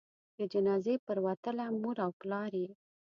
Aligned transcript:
د 0.37 0.39
جنازې 0.53 0.95
پروتله؛ 1.05 1.65
مور 1.81 1.97
او 2.05 2.11
پلار 2.21 2.51
یې 2.63 2.71